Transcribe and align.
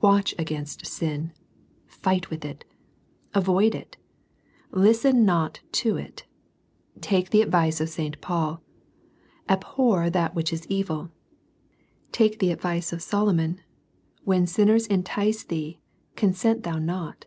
Watch 0.00 0.34
against 0.38 0.86
sin. 0.86 1.34
Fight 1.84 2.30
with 2.30 2.46
it. 2.46 2.64
Avoid 3.34 3.74
it. 3.74 3.98
Listen 4.72 5.26
not 5.26 5.60
to 5.72 5.98
it. 5.98 6.24
Take 7.02 7.28
the 7.28 7.42
advice 7.42 7.78
of 7.78 7.90
St. 7.90 8.18
Paul: 8.22 8.62
"Abhor 9.50 10.08
that 10.08 10.34
which 10.34 10.50
is 10.50 10.66
evil." 10.68 11.10
Take 12.10 12.38
the 12.38 12.52
advice 12.52 12.90
of 12.90 13.02
Solomon:" 13.02 13.60
When 14.24 14.46
sinners 14.46 14.86
entice 14.86 15.44
thee, 15.44 15.78
con 16.16 16.32
sent 16.32 16.62
thou 16.62 16.78
not." 16.78 17.26